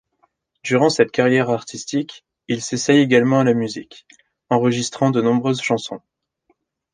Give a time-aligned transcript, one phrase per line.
[0.63, 4.07] Durant cette carrière artistique, il s'essaye également à la musique,
[4.49, 6.01] enregistrant de nombreuses chansons.